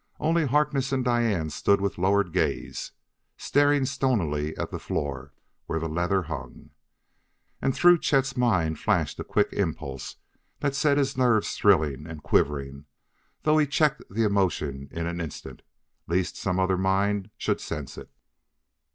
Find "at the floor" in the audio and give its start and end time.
4.57-5.31